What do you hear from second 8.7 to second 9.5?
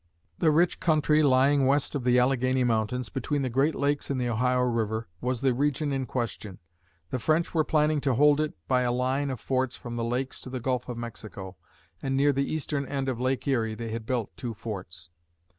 a line of